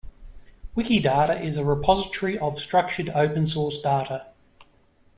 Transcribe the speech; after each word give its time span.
Wikidata 0.75 1.39
is 1.43 1.57
a 1.57 1.63
repository 1.63 2.35
of 2.39 2.57
structured 2.57 3.09
open 3.09 3.45
source 3.45 3.79
data. 3.79 4.25